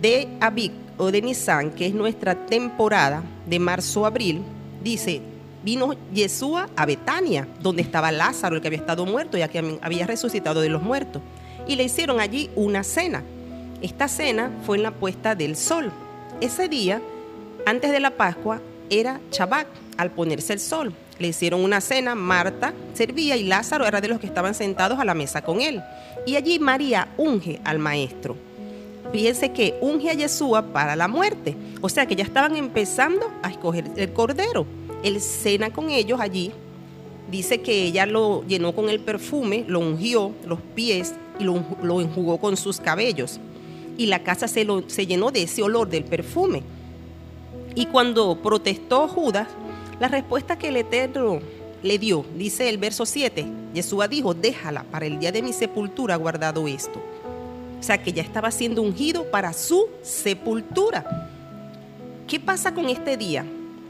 de 0.00 0.28
Abik 0.40 0.72
o 0.96 1.12
de 1.12 1.22
Nisan, 1.22 1.70
que 1.70 1.86
es 1.86 1.94
nuestra 1.94 2.46
temporada 2.46 3.22
de 3.46 3.58
marzo-abril, 3.60 4.42
dice, 4.82 5.20
vino 5.62 5.94
Yeshua 6.12 6.68
a 6.74 6.84
Betania, 6.84 7.46
donde 7.60 7.82
estaba 7.82 8.10
Lázaro, 8.10 8.56
el 8.56 8.62
que 8.62 8.68
había 8.68 8.80
estado 8.80 9.06
muerto, 9.06 9.38
ya 9.38 9.46
que 9.46 9.78
había 9.80 10.06
resucitado 10.08 10.60
de 10.60 10.70
los 10.70 10.82
muertos. 10.82 11.22
Y 11.68 11.76
le 11.76 11.84
hicieron 11.84 12.18
allí 12.18 12.50
una 12.56 12.82
cena. 12.82 13.22
Esta 13.80 14.08
cena 14.08 14.50
fue 14.66 14.76
en 14.76 14.82
la 14.82 14.90
puesta 14.90 15.36
del 15.36 15.54
sol. 15.54 15.92
Ese 16.40 16.68
día, 16.68 17.00
antes 17.64 17.92
de 17.92 18.00
la 18.00 18.10
Pascua, 18.10 18.60
era 18.90 19.20
Shabbat, 19.32 19.66
al 19.96 20.10
ponerse 20.10 20.52
el 20.52 20.60
sol. 20.60 20.94
Le 21.18 21.28
hicieron 21.28 21.64
una 21.64 21.80
cena, 21.80 22.14
Marta 22.14 22.72
servía 22.94 23.36
y 23.36 23.44
Lázaro 23.44 23.86
era 23.86 24.00
de 24.00 24.08
los 24.08 24.20
que 24.20 24.26
estaban 24.26 24.54
sentados 24.54 24.98
a 25.00 25.04
la 25.04 25.14
mesa 25.14 25.42
con 25.42 25.60
él. 25.60 25.82
Y 26.26 26.36
allí 26.36 26.58
María 26.58 27.08
unge 27.16 27.60
al 27.64 27.78
maestro. 27.78 28.36
Fíjense 29.12 29.52
que 29.52 29.76
unge 29.80 30.10
a 30.10 30.14
Yeshua 30.14 30.62
para 30.72 30.94
la 30.94 31.08
muerte. 31.08 31.56
O 31.80 31.88
sea 31.88 32.06
que 32.06 32.14
ya 32.14 32.24
estaban 32.24 32.56
empezando 32.56 33.30
a 33.42 33.50
escoger 33.50 33.86
el 33.96 34.12
cordero. 34.12 34.66
Él 35.02 35.20
cena 35.20 35.70
con 35.70 35.90
ellos 35.90 36.20
allí 36.20 36.52
dice 37.30 37.60
que 37.60 37.84
ella 37.84 38.06
lo 38.06 38.44
llenó 38.46 38.74
con 38.74 38.88
el 38.88 39.00
perfume, 39.00 39.64
lo 39.68 39.80
ungió 39.80 40.32
los 40.46 40.60
pies 40.74 41.14
y 41.38 41.44
lo, 41.44 42.00
enjugó 42.00 42.38
con 42.38 42.56
sus 42.56 42.80
cabellos. 42.80 43.38
Y 43.96 44.06
la 44.06 44.22
casa 44.22 44.48
se 44.48 45.06
llenó 45.06 45.30
de 45.30 45.42
ese 45.42 45.62
olor 45.62 45.88
del 45.88 46.04
perfume. 46.04 46.62
Y 47.78 47.86
cuando 47.86 48.36
protestó 48.42 49.06
Judas, 49.06 49.46
la 50.00 50.08
respuesta 50.08 50.58
que 50.58 50.66
el 50.66 50.78
Eterno 50.78 51.38
le 51.80 51.96
dio, 51.96 52.24
dice 52.34 52.68
el 52.68 52.76
verso 52.76 53.06
7, 53.06 53.46
Yeshua 53.72 54.08
dijo, 54.08 54.34
déjala, 54.34 54.82
para 54.82 55.06
el 55.06 55.20
día 55.20 55.30
de 55.30 55.42
mi 55.42 55.52
sepultura 55.52 56.16
guardado 56.16 56.66
esto. 56.66 57.00
O 57.78 57.80
sea 57.80 58.02
que 58.02 58.12
ya 58.12 58.20
estaba 58.20 58.50
siendo 58.50 58.82
ungido 58.82 59.30
para 59.30 59.52
su 59.52 59.86
sepultura. 60.02 61.06
¿Qué 62.26 62.40
pasa 62.40 62.74
con 62.74 62.88
este 62.88 63.16
día? 63.16 63.44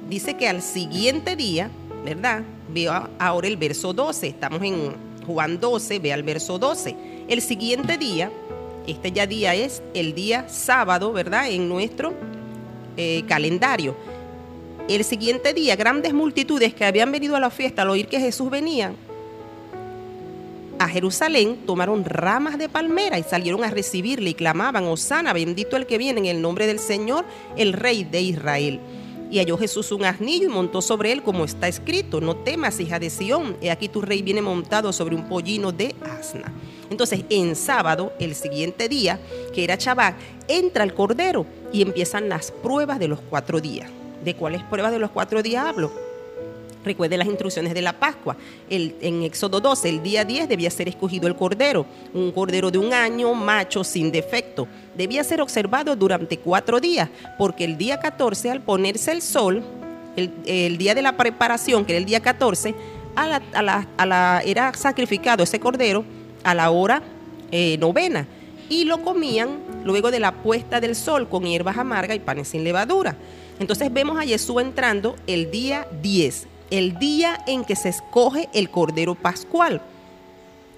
Dice 0.06 0.34
que 0.34 0.46
al 0.46 0.60
siguiente 0.60 1.34
día, 1.34 1.70
¿verdad? 2.04 2.42
Veo 2.68 2.92
ahora 3.18 3.48
el 3.48 3.56
verso 3.56 3.94
12, 3.94 4.26
estamos 4.26 4.60
en 4.64 4.92
Juan 5.26 5.58
12, 5.58 5.98
ve 5.98 6.12
al 6.12 6.24
verso 6.24 6.58
12. 6.58 6.94
El 7.26 7.40
siguiente 7.40 7.96
día, 7.96 8.30
este 8.86 9.12
ya 9.12 9.26
día 9.26 9.54
es 9.54 9.82
el 9.94 10.14
día 10.14 10.46
sábado, 10.50 11.10
¿verdad? 11.10 11.48
En 11.48 11.70
nuestro 11.70 12.12
eh, 12.98 13.22
calendario. 13.28 13.94
El 14.88 15.04
siguiente 15.04 15.54
día, 15.54 15.76
grandes 15.76 16.12
multitudes 16.12 16.74
que 16.74 16.84
habían 16.84 17.12
venido 17.12 17.36
a 17.36 17.40
la 17.40 17.48
fiesta 17.48 17.82
al 17.82 17.90
oír 17.90 18.08
que 18.08 18.18
Jesús 18.18 18.50
venía 18.50 18.92
a 20.80 20.88
Jerusalén, 20.88 21.60
tomaron 21.64 22.04
ramas 22.04 22.58
de 22.58 22.68
palmera 22.68 23.16
y 23.16 23.22
salieron 23.22 23.62
a 23.62 23.70
recibirle 23.70 24.30
y 24.30 24.34
clamaban, 24.34 24.84
Osana, 24.84 25.32
bendito 25.32 25.76
el 25.76 25.86
que 25.86 25.96
viene 25.96 26.18
en 26.18 26.26
el 26.26 26.42
nombre 26.42 26.66
del 26.66 26.80
Señor, 26.80 27.24
el 27.56 27.72
Rey 27.72 28.02
de 28.02 28.20
Israel. 28.20 28.80
Y 29.30 29.38
halló 29.38 29.56
Jesús 29.58 29.92
un 29.92 30.04
asnillo 30.04 30.46
y 30.46 30.52
montó 30.52 30.82
sobre 30.82 31.12
él, 31.12 31.22
como 31.22 31.44
está 31.44 31.68
escrito, 31.68 32.20
no 32.20 32.34
temas, 32.34 32.80
hija 32.80 32.98
de 32.98 33.10
Sión, 33.10 33.56
he 33.60 33.70
aquí 33.70 33.88
tu 33.88 34.00
rey 34.00 34.22
viene 34.22 34.42
montado 34.42 34.92
sobre 34.92 35.14
un 35.14 35.28
pollino 35.28 35.70
de 35.70 35.94
asna. 36.18 36.52
Entonces, 36.90 37.24
en 37.30 37.54
sábado, 37.54 38.12
el 38.18 38.34
siguiente 38.34 38.88
día, 38.88 39.20
que 39.54 39.62
era 39.62 39.76
Shabbat, 39.76 40.16
entra 40.48 40.82
el 40.82 40.94
cordero 40.94 41.46
y 41.72 41.82
empiezan 41.82 42.28
las 42.28 42.50
pruebas 42.50 42.98
de 42.98 43.08
los 43.08 43.20
cuatro 43.20 43.60
días. 43.60 43.90
¿De 44.24 44.34
cuáles 44.34 44.62
pruebas 44.64 44.92
de 44.92 44.98
los 44.98 45.10
cuatro 45.10 45.42
días 45.42 45.64
hablo? 45.64 45.92
Recuerde 46.84 47.16
las 47.16 47.26
instrucciones 47.26 47.74
de 47.74 47.82
la 47.82 47.92
Pascua. 47.92 48.36
El, 48.70 48.94
en 49.00 49.22
Éxodo 49.22 49.60
12, 49.60 49.88
el 49.88 50.02
día 50.02 50.24
10 50.24 50.48
debía 50.48 50.70
ser 50.70 50.88
escogido 50.88 51.26
el 51.26 51.36
cordero, 51.36 51.86
un 52.14 52.32
cordero 52.32 52.70
de 52.70 52.78
un 52.78 52.92
año, 52.92 53.34
macho, 53.34 53.84
sin 53.84 54.10
defecto. 54.10 54.66
Debía 54.96 55.22
ser 55.24 55.40
observado 55.40 55.94
durante 55.96 56.38
cuatro 56.38 56.80
días, 56.80 57.08
porque 57.36 57.64
el 57.64 57.76
día 57.76 57.98
14, 57.98 58.50
al 58.50 58.62
ponerse 58.62 59.12
el 59.12 59.22
sol, 59.22 59.62
el, 60.16 60.78
día 60.78 60.94
de 60.94 61.02
la 61.02 61.16
preparación, 61.16 61.84
que 61.84 61.92
era 61.92 61.98
el 61.98 62.06
día 62.06 62.20
14, 62.20 62.74
a 63.14 64.06
la, 64.06 64.42
era 64.44 64.72
sacrificado 64.74 65.42
ese 65.42 65.60
cordero 65.60 66.04
a 66.44 66.54
la 66.54 66.70
hora 66.70 67.02
eh, 67.50 67.76
novena 67.78 68.26
y 68.68 68.84
lo 68.84 69.02
comían 69.02 69.58
luego 69.84 70.10
de 70.10 70.20
la 70.20 70.32
puesta 70.32 70.80
del 70.80 70.94
sol 70.94 71.28
con 71.28 71.44
hierbas 71.44 71.78
amargas 71.78 72.16
y 72.16 72.20
panes 72.20 72.48
sin 72.48 72.64
levadura. 72.64 73.16
Entonces 73.58 73.92
vemos 73.92 74.18
a 74.18 74.22
Jesús 74.22 74.60
entrando 74.60 75.16
el 75.26 75.50
día 75.50 75.88
10, 76.02 76.46
el 76.70 76.98
día 76.98 77.42
en 77.46 77.64
que 77.64 77.76
se 77.76 77.88
escoge 77.88 78.48
el 78.52 78.70
Cordero 78.70 79.14
Pascual. 79.14 79.80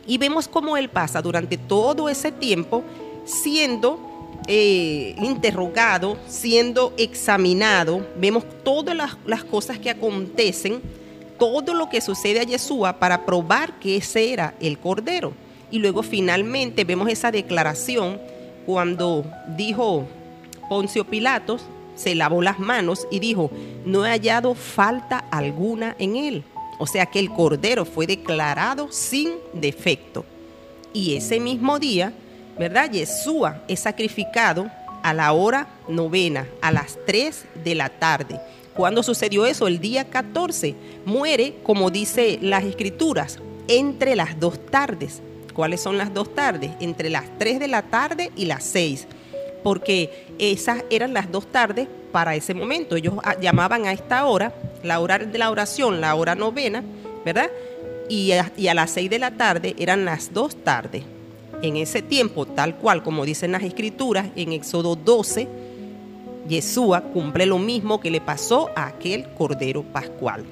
Y 0.06 0.18
vemos 0.18 0.48
cómo 0.48 0.76
Él 0.76 0.88
pasa 0.88 1.20
durante 1.20 1.58
todo 1.58 2.08
ese 2.08 2.32
tiempo 2.32 2.82
siendo 3.24 4.00
eh, 4.46 5.14
interrogado, 5.20 6.16
siendo 6.26 6.94
examinado. 6.96 8.06
Vemos 8.16 8.44
todas 8.64 8.96
las, 8.96 9.16
las, 9.26 9.44
cosas 9.44 9.78
que 9.78 9.90
acontecen, 9.90 10.80
todo 11.38 11.74
lo 11.74 11.90
que 11.90 12.00
sucede 12.00 12.40
a 12.40 12.44
Yeshua 12.44 12.98
para 12.98 13.26
probar 13.26 13.78
que 13.78 13.96
ese 13.96 14.32
era 14.32 14.54
el 14.60 14.78
Cordero. 14.78 15.32
Y 15.70 15.78
luego 15.78 16.02
finalmente 16.02 16.84
vemos 16.84 17.08
esa 17.08 17.30
declaración 17.30 18.20
cuando 18.66 19.24
dijo 19.56 20.06
Poncio 20.68 21.04
Pilatos, 21.04 21.62
se 21.96 22.14
lavó 22.14 22.40
las 22.42 22.58
manos 22.58 23.06
y 23.10 23.18
dijo, 23.18 23.50
no 23.84 24.06
he 24.06 24.10
hallado 24.10 24.54
falta 24.54 25.18
alguna 25.30 25.96
en 25.98 26.16
él. 26.16 26.44
O 26.78 26.86
sea 26.86 27.06
que 27.06 27.18
el 27.18 27.30
cordero 27.30 27.84
fue 27.84 28.06
declarado 28.06 28.90
sin 28.90 29.32
defecto. 29.52 30.24
Y 30.92 31.14
ese 31.16 31.38
mismo 31.38 31.78
día, 31.78 32.12
¿verdad? 32.58 32.90
Yeshua 32.90 33.62
es 33.68 33.80
sacrificado 33.80 34.70
a 35.02 35.12
la 35.12 35.32
hora 35.32 35.68
novena, 35.88 36.46
a 36.62 36.72
las 36.72 36.98
3 37.06 37.44
de 37.64 37.74
la 37.74 37.90
tarde. 37.90 38.40
¿Cuándo 38.74 39.02
sucedió 39.02 39.44
eso? 39.44 39.66
El 39.66 39.78
día 39.78 40.04
14. 40.08 40.74
Muere, 41.04 41.56
como 41.62 41.90
dice 41.90 42.38
las 42.40 42.64
escrituras, 42.64 43.38
entre 43.68 44.16
las 44.16 44.40
dos 44.40 44.64
tardes. 44.66 45.20
¿Cuáles 45.52 45.80
son 45.80 45.98
las 45.98 46.12
dos 46.14 46.34
tardes? 46.34 46.70
Entre 46.80 47.10
las 47.10 47.24
3 47.38 47.60
de 47.60 47.68
la 47.68 47.82
tarde 47.82 48.30
y 48.36 48.46
las 48.46 48.64
6 48.64 49.06
porque 49.62 50.26
esas 50.38 50.84
eran 50.90 51.12
las 51.14 51.30
dos 51.30 51.46
tardes 51.46 51.88
para 52.12 52.34
ese 52.34 52.54
momento. 52.54 52.96
Ellos 52.96 53.14
ah, 53.22 53.36
llamaban 53.40 53.86
a 53.86 53.92
esta 53.92 54.24
hora, 54.24 54.52
la 54.82 55.00
hora 55.00 55.18
de 55.18 55.38
la 55.38 55.50
oración, 55.50 56.00
la 56.00 56.14
hora 56.14 56.34
novena, 56.34 56.82
¿verdad? 57.24 57.50
Y 58.08 58.32
a, 58.32 58.74
las 58.74 58.90
seis 58.90 59.08
de 59.08 59.18
la 59.18 59.30
tarde 59.32 59.76
eran 59.78 60.04
las 60.04 60.32
dos 60.32 60.56
tardes. 60.64 61.04
En 61.62 61.76
ese 61.76 62.02
tiempo, 62.02 62.46
tal 62.46 62.76
cual 62.76 63.02
como 63.02 63.24
dicen 63.24 63.52
las 63.52 63.62
escrituras, 63.62 64.28
en 64.34 64.52
Éxodo 64.52 64.96
12, 64.96 65.46
Yeshua 66.48 67.02
cumple 67.02 67.46
lo 67.46 67.58
mismo 67.58 68.00
que 68.00 68.10
le 68.10 68.20
pasó 68.20 68.70
a 68.74 68.86
aquel 68.86 69.28
Cordero 69.34 69.82
Pascual. 69.82 70.44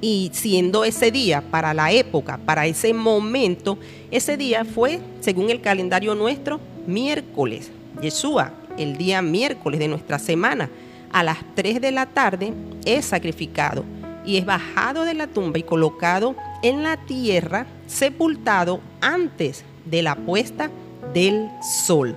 Y 0.00 0.30
siendo 0.32 0.84
ese 0.84 1.10
día 1.10 1.42
para 1.50 1.74
la 1.74 1.90
época, 1.90 2.38
para 2.38 2.66
ese 2.66 2.94
momento, 2.94 3.78
ese 4.10 4.36
día 4.36 4.64
fue, 4.64 5.00
según 5.20 5.50
el 5.50 5.60
calendario 5.60 6.14
nuestro, 6.14 6.60
miércoles. 6.86 7.70
Yeshua, 8.00 8.52
el 8.78 8.96
día 8.96 9.22
miércoles 9.22 9.80
de 9.80 9.88
nuestra 9.88 10.18
semana, 10.18 10.70
a 11.10 11.22
las 11.22 11.38
3 11.54 11.80
de 11.80 11.90
la 11.90 12.06
tarde, 12.06 12.52
es 12.84 13.06
sacrificado 13.06 13.84
y 14.24 14.36
es 14.36 14.46
bajado 14.46 15.04
de 15.04 15.14
la 15.14 15.26
tumba 15.26 15.58
y 15.58 15.62
colocado 15.62 16.36
en 16.62 16.82
la 16.82 16.96
tierra, 16.96 17.66
sepultado 17.86 18.80
antes 19.00 19.64
de 19.84 20.02
la 20.02 20.14
puesta 20.14 20.70
del 21.12 21.48
sol. 21.84 22.16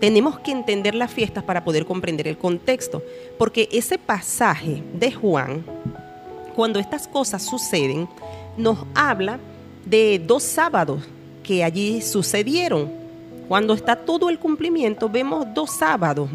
Tenemos 0.00 0.38
que 0.40 0.52
entender 0.52 0.94
las 0.94 1.10
fiestas 1.10 1.42
para 1.42 1.64
poder 1.64 1.84
comprender 1.84 2.28
el 2.28 2.38
contexto, 2.38 3.02
porque 3.36 3.68
ese 3.72 3.98
pasaje 3.98 4.82
de 4.94 5.12
Juan, 5.12 5.64
cuando 6.58 6.80
estas 6.80 7.06
cosas 7.06 7.44
suceden, 7.44 8.08
nos 8.56 8.78
habla 8.92 9.38
de 9.84 10.18
dos 10.18 10.42
sábados 10.42 11.04
que 11.44 11.62
allí 11.62 12.02
sucedieron. 12.02 12.90
Cuando 13.46 13.74
está 13.74 13.94
todo 13.94 14.28
el 14.28 14.40
cumplimiento, 14.40 15.08
vemos 15.08 15.46
dos 15.54 15.70
sábados 15.70 16.28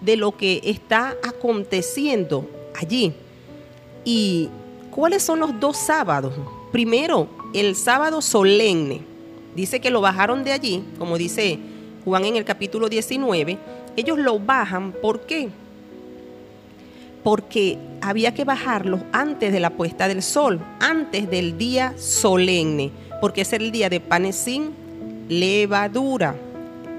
de 0.00 0.16
lo 0.16 0.36
que 0.36 0.60
está 0.64 1.14
aconteciendo 1.22 2.50
allí. 2.74 3.12
¿Y 4.04 4.48
cuáles 4.90 5.22
son 5.22 5.38
los 5.38 5.60
dos 5.60 5.76
sábados? 5.76 6.34
Primero, 6.72 7.28
el 7.54 7.76
sábado 7.76 8.20
solemne. 8.20 9.02
Dice 9.54 9.78
que 9.78 9.90
lo 9.90 10.00
bajaron 10.00 10.42
de 10.42 10.50
allí, 10.50 10.82
como 10.98 11.16
dice 11.16 11.60
Juan 12.04 12.24
en 12.24 12.34
el 12.34 12.44
capítulo 12.44 12.88
19. 12.88 13.56
Ellos 13.96 14.18
lo 14.18 14.40
bajan, 14.40 14.90
¿por 15.00 15.20
qué? 15.20 15.48
Porque 17.22 17.78
había 18.00 18.34
que 18.34 18.44
bajarlo 18.44 19.00
antes 19.12 19.52
de 19.52 19.60
la 19.60 19.70
puesta 19.70 20.08
del 20.08 20.22
sol, 20.22 20.60
antes 20.80 21.30
del 21.30 21.58
día 21.58 21.94
solemne, 21.98 22.90
porque 23.20 23.42
ese 23.42 23.56
era 23.56 23.64
el 23.64 23.72
día 23.72 23.88
de 23.90 24.00
panes 24.00 24.36
sin 24.36 24.70
levadura 25.28 26.34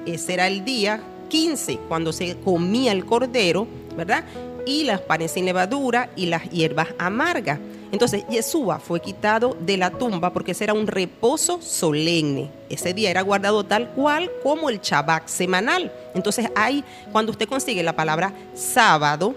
ese 0.06 0.34
era 0.34 0.48
el 0.48 0.66
día 0.66 1.02
15, 1.30 1.78
cuando 1.88 2.12
se 2.12 2.36
comía 2.38 2.92
el 2.92 3.06
cordero, 3.06 3.68
¿verdad? 3.96 4.24
Y 4.66 4.84
las 4.84 5.02
panes 5.02 5.32
sin 5.32 5.46
levadura 5.46 6.10
y 6.16 6.26
las 6.26 6.50
hierbas 6.50 6.90
amargas. 6.98 7.60
Entonces, 7.92 8.24
Yeshua 8.30 8.80
fue 8.80 9.02
quitado 9.02 9.56
de 9.60 9.78
la 9.78 9.92
tumba 9.92 10.32
porque 10.32 10.54
ese 10.54 10.64
era 10.64 10.74
un 10.74 10.88
reposo 10.88 11.62
solemne. 11.62 12.50
Ese 12.70 12.94
día 12.94 13.12
era 13.12 13.22
guardado 13.22 13.66
tal 13.66 13.90
cual 13.90 14.32
como 14.44 14.70
el 14.70 14.80
Shabbat 14.80 15.28
semanal. 15.28 15.92
Entonces, 16.16 16.48
hay, 16.56 16.84
cuando 17.12 17.32
usted 17.32 17.48
consigue 17.48 17.84
la 17.84 17.96
palabra 17.96 18.34
sábado, 18.54 19.36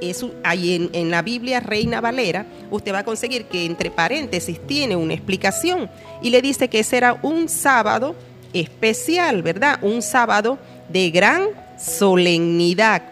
eso, 0.00 0.32
ahí 0.42 0.74
en, 0.74 0.90
en, 0.92 1.10
la 1.10 1.22
Biblia 1.22 1.60
Reina 1.60 2.00
Valera, 2.00 2.46
usted 2.70 2.92
va 2.92 3.00
a 3.00 3.04
conseguir 3.04 3.46
que 3.46 3.64
entre 3.64 3.90
paréntesis 3.90 4.58
tiene 4.66 4.96
una 4.96 5.14
explicación 5.14 5.90
y 6.22 6.30
le 6.30 6.42
dice 6.42 6.68
que 6.68 6.80
ese 6.80 6.96
era 6.96 7.18
un 7.22 7.48
sábado 7.48 8.14
especial, 8.52 9.42
¿verdad? 9.42 9.78
Un 9.82 10.02
sábado 10.02 10.58
de 10.88 11.10
gran 11.10 11.48
solemnidad. 11.78 13.02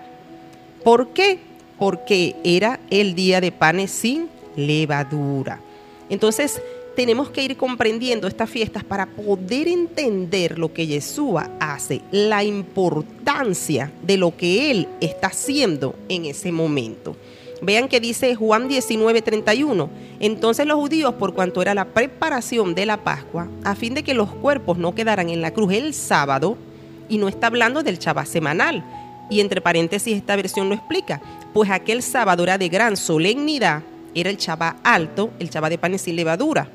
¿Por 0.82 1.08
qué? 1.08 1.38
Porque 1.78 2.36
era 2.44 2.80
el 2.90 3.14
día 3.14 3.40
de 3.40 3.52
panes 3.52 3.90
sin 3.90 4.28
levadura. 4.56 5.60
Entonces, 6.08 6.60
tenemos 6.94 7.30
que 7.30 7.42
ir 7.42 7.56
comprendiendo 7.56 8.26
estas 8.26 8.48
fiestas 8.48 8.84
para 8.84 9.06
poder 9.06 9.68
entender 9.68 10.58
lo 10.58 10.72
que 10.72 10.86
Yeshua 10.86 11.50
hace, 11.60 12.02
la 12.10 12.44
importancia 12.44 13.92
de 14.02 14.16
lo 14.16 14.36
que 14.36 14.70
Él 14.70 14.88
está 15.00 15.28
haciendo 15.28 15.94
en 16.08 16.26
ese 16.26 16.52
momento. 16.52 17.16
Vean 17.62 17.88
que 17.88 18.00
dice 18.00 18.34
Juan 18.34 18.68
19:31. 18.68 19.88
Entonces 20.20 20.66
los 20.66 20.76
judíos, 20.76 21.14
por 21.14 21.34
cuanto 21.34 21.62
era 21.62 21.74
la 21.74 21.86
preparación 21.86 22.74
de 22.74 22.86
la 22.86 22.98
Pascua, 22.98 23.48
a 23.64 23.74
fin 23.74 23.94
de 23.94 24.02
que 24.02 24.14
los 24.14 24.30
cuerpos 24.30 24.78
no 24.78 24.94
quedaran 24.94 25.30
en 25.30 25.40
la 25.40 25.52
cruz 25.52 25.72
el 25.72 25.94
sábado, 25.94 26.56
y 27.08 27.18
no 27.18 27.28
está 27.28 27.48
hablando 27.48 27.82
del 27.82 27.98
Shabbat 27.98 28.26
semanal, 28.26 28.84
y 29.30 29.40
entre 29.40 29.60
paréntesis 29.60 30.16
esta 30.16 30.36
versión 30.36 30.68
lo 30.68 30.74
explica, 30.74 31.20
pues 31.52 31.70
aquel 31.70 32.02
sábado 32.02 32.42
era 32.42 32.58
de 32.58 32.68
gran 32.68 32.96
solemnidad, 32.96 33.82
era 34.14 34.30
el 34.30 34.36
Shabbat 34.36 34.76
alto, 34.84 35.30
el 35.38 35.50
Shabbat 35.50 35.70
de 35.70 35.78
panes 35.78 36.02
sin 36.02 36.16
levadura, 36.16 36.68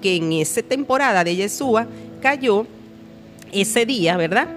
que 0.00 0.16
en 0.16 0.32
esa 0.32 0.62
temporada 0.62 1.24
de 1.24 1.36
Yeshua 1.36 1.86
cayó 2.20 2.66
ese 3.52 3.86
día, 3.86 4.16
¿verdad? 4.16 4.48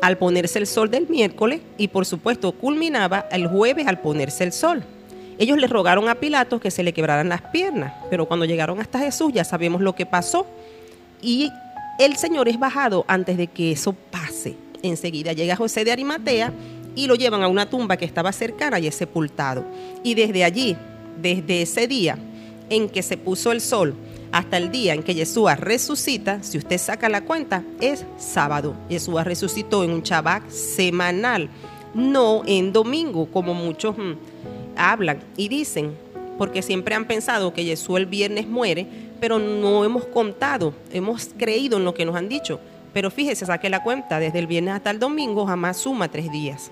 Al 0.00 0.18
ponerse 0.18 0.58
el 0.58 0.66
sol 0.66 0.90
del 0.90 1.08
miércoles 1.08 1.60
y 1.78 1.88
por 1.88 2.06
supuesto 2.06 2.52
culminaba 2.52 3.26
el 3.30 3.46
jueves 3.46 3.86
al 3.86 4.00
ponerse 4.00 4.44
el 4.44 4.52
sol. 4.52 4.82
Ellos 5.38 5.58
le 5.58 5.66
rogaron 5.66 6.08
a 6.08 6.16
Pilato 6.16 6.60
que 6.60 6.70
se 6.70 6.82
le 6.82 6.92
quebraran 6.92 7.28
las 7.28 7.42
piernas, 7.42 7.92
pero 8.10 8.26
cuando 8.26 8.44
llegaron 8.44 8.80
hasta 8.80 8.98
Jesús 8.98 9.32
ya 9.32 9.44
sabemos 9.44 9.80
lo 9.80 9.94
que 9.94 10.06
pasó. 10.06 10.46
Y 11.20 11.50
el 11.98 12.16
Señor 12.16 12.48
es 12.48 12.58
bajado 12.58 13.04
antes 13.08 13.36
de 13.36 13.46
que 13.46 13.72
eso 13.72 13.92
pase. 13.92 14.56
Enseguida 14.82 15.32
llega 15.32 15.56
José 15.56 15.84
de 15.84 15.92
Arimatea 15.92 16.52
y 16.94 17.06
lo 17.06 17.14
llevan 17.14 17.42
a 17.42 17.48
una 17.48 17.68
tumba 17.68 17.96
que 17.96 18.04
estaba 18.04 18.32
cercana 18.32 18.78
y 18.78 18.86
es 18.86 18.94
sepultado. 18.94 19.64
Y 20.02 20.14
desde 20.14 20.44
allí, 20.44 20.76
desde 21.20 21.62
ese 21.62 21.86
día 21.86 22.18
en 22.70 22.88
que 22.88 23.02
se 23.02 23.16
puso 23.16 23.52
el 23.52 23.60
sol 23.60 23.94
hasta 24.32 24.56
el 24.56 24.70
día 24.70 24.94
en 24.94 25.02
que 25.02 25.14
Yeshua 25.14 25.56
resucita, 25.56 26.42
si 26.42 26.56
usted 26.56 26.78
saca 26.78 27.08
la 27.08 27.22
cuenta, 27.22 27.62
es 27.80 28.04
sábado. 28.16 28.74
Yeshua 28.88 29.24
resucitó 29.24 29.84
en 29.84 29.90
un 29.90 30.02
Shabbat 30.02 30.48
semanal, 30.48 31.50
no 31.94 32.42
en 32.46 32.72
domingo, 32.72 33.26
como 33.26 33.52
muchos 33.52 33.96
mm, 33.96 34.14
hablan 34.74 35.20
y 35.36 35.48
dicen, 35.48 35.92
porque 36.38 36.62
siempre 36.62 36.94
han 36.94 37.06
pensado 37.06 37.52
que 37.52 37.62
Jesús 37.62 37.98
el 37.98 38.06
viernes 38.06 38.48
muere, 38.48 38.86
pero 39.20 39.38
no 39.38 39.84
hemos 39.84 40.06
contado, 40.06 40.74
hemos 40.92 41.28
creído 41.36 41.76
en 41.76 41.84
lo 41.84 41.92
que 41.94 42.06
nos 42.06 42.16
han 42.16 42.28
dicho. 42.30 42.58
Pero 42.94 43.10
fíjese, 43.10 43.46
saque 43.46 43.70
la 43.70 43.82
cuenta, 43.82 44.18
desde 44.18 44.38
el 44.38 44.46
viernes 44.46 44.74
hasta 44.74 44.90
el 44.90 44.98
domingo 44.98 45.46
jamás 45.46 45.76
suma 45.76 46.08
tres 46.08 46.32
días. 46.32 46.70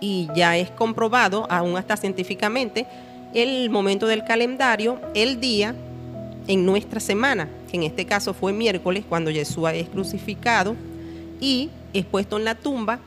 Y 0.00 0.28
ya 0.34 0.56
es 0.56 0.70
comprobado, 0.70 1.46
aún 1.50 1.76
hasta 1.76 1.96
científicamente, 1.96 2.86
el 3.34 3.70
momento 3.70 4.06
del 4.06 4.24
calendario, 4.24 5.00
el 5.14 5.40
día 5.40 5.74
en 6.46 6.64
nuestra 6.64 7.00
semana, 7.00 7.48
que 7.70 7.76
en 7.76 7.82
este 7.82 8.06
caso 8.06 8.32
fue 8.32 8.52
miércoles 8.52 9.04
cuando 9.08 9.30
Jesús 9.30 9.68
es 9.74 9.88
crucificado 9.88 10.74
y 11.40 11.70
es 11.92 12.04
puesto 12.04 12.38
en 12.38 12.44
la 12.44 12.54
tumba 12.54 13.00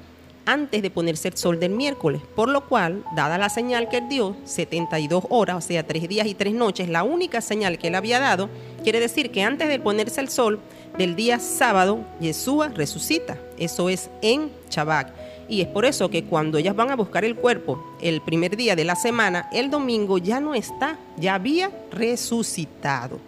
antes 0.46 0.82
de 0.82 0.90
ponerse 0.90 1.28
el 1.28 1.38
sol 1.38 1.60
del 1.60 1.72
miércoles, 1.72 2.22
por 2.36 2.50
lo 2.50 2.68
cual, 2.68 3.04
dada 3.16 3.38
la 3.38 3.50
señal 3.50 3.90
que 3.90 3.98
él 3.98 4.10
dio, 4.10 4.36
72 4.44 5.26
horas, 5.30 5.56
o 5.58 5.62
sea, 5.62 5.86
tres 5.86 6.08
días 6.08 6.28
y 6.28 6.34
tres 6.34 6.54
noches, 6.54 6.90
la 6.90 7.04
única 7.04 7.42
señal 7.42 7.78
que 7.78 7.88
él 7.88 7.96
había 7.96 8.20
dado, 8.20 8.50
quiere 8.84 9.00
decir 9.00 9.32
que 9.32 9.44
antes 9.44 9.70
de 9.70 9.80
ponerse 9.80 10.20
el 10.20 10.30
sol 10.30 10.60
del 10.98 11.16
día 11.16 11.40
sábado, 11.40 12.00
Yeshua 12.20 12.70
resucita. 12.70 13.38
Eso 13.58 13.90
es 13.90 14.10
en 14.22 14.52
Shabbat. 14.70 15.21
Y 15.52 15.60
es 15.60 15.68
por 15.68 15.84
eso 15.84 16.10
que 16.10 16.24
cuando 16.24 16.58
ellas 16.58 16.78
van 16.78 16.92
a 16.92 16.96
buscar 16.96 17.26
el 17.26 17.36
cuerpo 17.36 17.84
el 18.00 18.22
primer 18.22 18.56
día 18.56 18.74
de 18.74 18.86
la 18.86 18.96
semana, 18.96 19.50
el 19.52 19.70
domingo 19.70 20.18
ya 20.18 20.40
no 20.40 20.56
está, 20.56 20.98
ya 21.18 21.36
había 21.36 21.70
resucitado. 21.92 23.20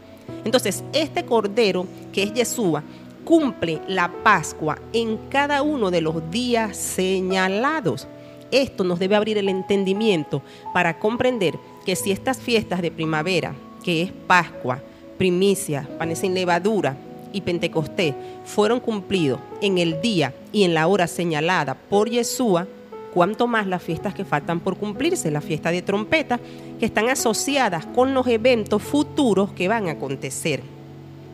Entonces, 0.45 0.85
este 0.93 1.25
cordero 1.25 1.85
que 2.13 2.23
es 2.23 2.33
Yeshua, 2.33 2.81
cumple 3.25 3.81
la 3.89 4.09
Pascua 4.23 4.79
en 4.93 5.17
cada 5.29 5.63
uno 5.63 5.91
de 5.91 5.99
los 5.99 6.31
días 6.31 6.77
señalados. 6.77 8.07
Esto 8.51 8.85
nos 8.85 8.99
debe 8.99 9.17
abrir 9.17 9.37
el 9.37 9.49
entendimiento 9.49 10.41
para 10.73 10.99
comprender 10.99 11.59
que 11.85 11.97
si 11.97 12.13
estas 12.13 12.37
fiestas 12.37 12.81
de 12.81 12.89
primavera, 12.89 13.53
que 13.83 14.01
es 14.01 14.13
Pascua, 14.13 14.81
primicia, 15.17 15.89
panes 15.99 16.19
sin 16.19 16.33
levadura 16.33 16.95
y 17.33 17.41
Pentecostés, 17.41 18.15
fueron 18.45 18.79
cumplidos 18.79 19.41
en 19.61 19.77
el 19.77 19.99
día 19.99 20.33
y 20.53 20.63
en 20.63 20.73
la 20.73 20.87
hora 20.87 21.07
señalada 21.07 21.75
por 21.75 22.09
Yeshua, 22.09 22.67
cuanto 23.13 23.47
más 23.47 23.67
las 23.67 23.83
fiestas 23.83 24.13
que 24.13 24.23
faltan 24.23 24.59
por 24.59 24.77
cumplirse, 24.77 25.29
la 25.29 25.41
fiesta 25.41 25.71
de 25.71 25.81
trompeta, 25.81 26.39
que 26.79 26.85
están 26.85 27.09
asociadas 27.09 27.85
con 27.87 28.13
los 28.13 28.25
eventos 28.27 28.81
futuros 28.81 29.51
que 29.51 29.67
van 29.67 29.87
a 29.87 29.91
acontecer. 29.91 30.61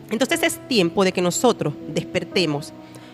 Entonces 0.10 0.42
es 0.44 0.68
tiempo 0.68 1.04
de 1.04 1.12
que 1.12 1.22
nosotros 1.22 1.74
despertemos 1.88 2.74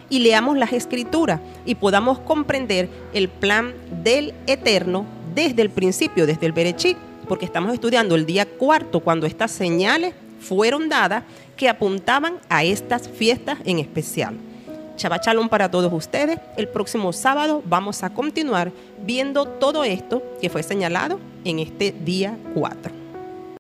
y 0.09 0.19
leamos 0.19 0.57
las 0.57 0.71
escrituras 0.73 1.41
y 1.65 1.75
podamos 1.75 2.19
comprender 2.19 2.89
el 3.13 3.27
plan 3.27 3.73
del 4.03 4.33
eterno 4.47 5.05
desde 5.33 5.61
el 5.61 5.69
principio, 5.69 6.25
desde 6.25 6.45
el 6.45 6.53
Berechit, 6.53 6.97
porque 7.27 7.45
estamos 7.45 7.73
estudiando 7.73 8.15
el 8.15 8.25
día 8.25 8.45
cuarto 8.45 8.99
cuando 8.99 9.25
estas 9.25 9.51
señales 9.51 10.13
fueron 10.39 10.89
dadas 10.89 11.23
que 11.55 11.69
apuntaban 11.69 12.35
a 12.49 12.63
estas 12.63 13.07
fiestas 13.07 13.57
en 13.65 13.79
especial. 13.79 14.35
Shabbat 14.97 15.27
para 15.49 15.69
todos 15.69 15.91
ustedes. 15.91 16.39
El 16.57 16.67
próximo 16.67 17.11
sábado 17.11 17.61
vamos 17.65 18.03
a 18.03 18.09
continuar 18.09 18.71
viendo 19.05 19.45
todo 19.45 19.83
esto 19.83 20.23
que 20.41 20.49
fue 20.49 20.63
señalado 20.63 21.19
en 21.43 21.59
este 21.59 21.91
día 21.91 22.37
4. 22.53 23.04